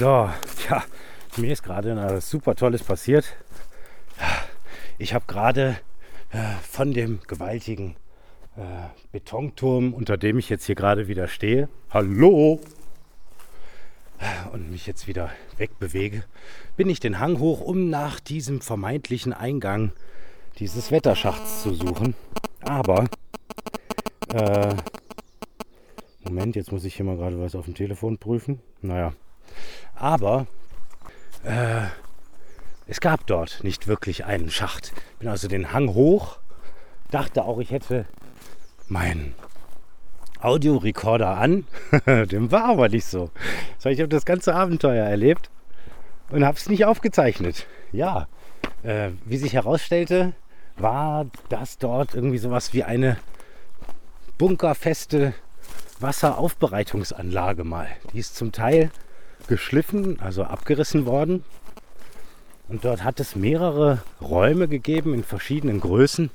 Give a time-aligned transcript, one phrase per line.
[0.00, 0.30] So,
[0.70, 0.82] ja,
[1.36, 3.36] mir ist gerade etwas super Tolles passiert.
[4.96, 5.76] Ich habe gerade
[6.30, 7.96] äh, von dem gewaltigen
[8.56, 8.60] äh,
[9.12, 12.60] Betonturm, unter dem ich jetzt hier gerade wieder stehe, hallo,
[14.54, 16.24] und mich jetzt wieder wegbewege,
[16.78, 19.92] bin ich den Hang hoch, um nach diesem vermeintlichen Eingang
[20.60, 22.14] dieses Wetterschachts zu suchen.
[22.62, 23.04] Aber,
[24.32, 24.74] äh,
[26.24, 28.60] Moment, jetzt muss ich hier mal gerade was auf dem Telefon prüfen.
[28.80, 29.12] Naja,
[30.00, 30.46] aber
[31.44, 31.82] äh,
[32.86, 34.92] es gab dort nicht wirklich einen Schacht.
[35.18, 36.38] Bin also den Hang hoch,
[37.10, 38.06] dachte auch, ich hätte
[38.88, 39.34] meinen
[40.40, 41.66] Audiorekorder an.
[42.06, 43.30] Dem war aber nicht so.
[43.84, 45.50] ich habe das ganze Abenteuer erlebt
[46.30, 47.66] und habe es nicht aufgezeichnet.
[47.92, 48.26] Ja,
[48.82, 50.32] äh, wie sich herausstellte,
[50.76, 53.18] war das dort irgendwie sowas wie eine
[54.38, 55.34] bunkerfeste
[55.98, 57.88] Wasseraufbereitungsanlage mal.
[58.12, 58.90] Die ist zum Teil
[59.48, 61.44] geschliffen, also abgerissen worden.
[62.68, 66.30] Und dort hat es mehrere Räume gegeben in verschiedenen Größen,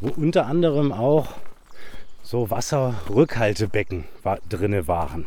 [0.00, 1.34] wo unter anderem auch
[2.22, 5.26] so Wasserrückhaltebecken war, drinne waren.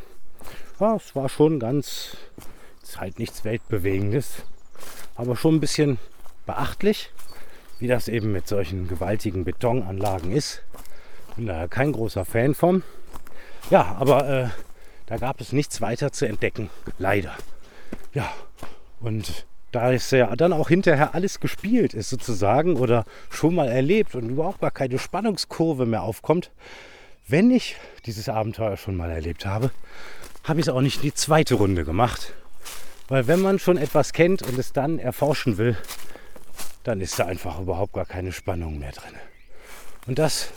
[0.79, 2.17] Ja, es war schon ganz,
[2.81, 4.43] ist halt nichts Weltbewegendes,
[5.15, 5.99] aber schon ein bisschen
[6.45, 7.11] beachtlich,
[7.79, 10.63] wie das eben mit solchen gewaltigen Betonanlagen ist.
[11.35, 12.83] Bin da kein großer Fan von.
[13.69, 14.47] Ja, aber äh,
[15.05, 17.35] da gab es nichts weiter zu entdecken, leider.
[18.13, 18.31] Ja,
[18.99, 24.15] und da es ja dann auch hinterher alles gespielt ist sozusagen oder schon mal erlebt
[24.15, 26.51] und überhaupt gar keine Spannungskurve mehr aufkommt,
[27.27, 29.71] wenn ich dieses Abenteuer schon mal erlebt habe,
[30.43, 32.33] habe ich es auch nicht die zweite Runde gemacht.
[33.07, 35.77] Weil wenn man schon etwas kennt und es dann erforschen will,
[36.83, 39.13] dann ist da einfach überhaupt gar keine Spannung mehr drin.
[40.07, 40.49] Und das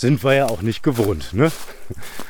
[0.00, 1.34] sind wir ja auch nicht gewohnt.
[1.34, 1.52] Ne?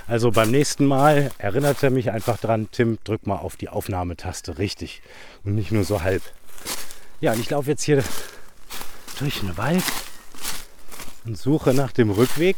[0.09, 4.59] Also beim nächsten Mal erinnert er mich einfach dran, Tim, drück mal auf die Aufnahmetaste
[4.59, 5.03] richtig
[5.45, 6.23] und nicht nur so halb.
[7.21, 8.03] Ja, und ich laufe jetzt hier
[9.21, 9.85] durch den Wald
[11.25, 12.57] und suche nach dem Rückweg.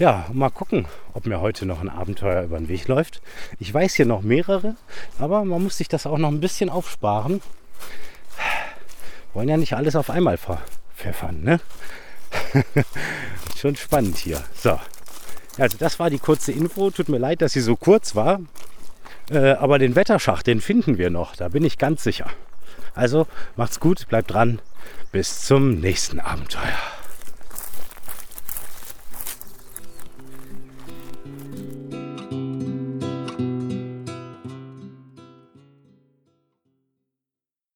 [0.00, 3.22] Ja, mal gucken, ob mir heute noch ein Abenteuer über den Weg läuft.
[3.60, 4.74] Ich weiß hier noch mehrere,
[5.20, 7.40] aber man muss sich das auch noch ein bisschen aufsparen.
[9.32, 11.60] Wollen ja nicht alles auf einmal verpfeffern, ne?
[13.56, 14.42] Schon spannend hier.
[14.54, 14.78] So.
[15.58, 16.90] Also das war die kurze Info.
[16.90, 18.40] Tut mir leid, dass sie so kurz war.
[19.30, 21.36] Äh, aber den Wetterschacht, den finden wir noch.
[21.36, 22.26] Da bin ich ganz sicher.
[22.94, 23.26] Also
[23.56, 24.60] macht's gut, bleibt dran.
[25.12, 26.78] Bis zum nächsten Abenteuer.